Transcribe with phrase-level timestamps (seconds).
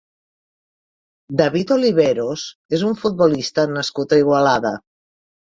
[1.41, 2.47] David Oliveros
[2.79, 4.75] és un futbolista nascut a Igualada.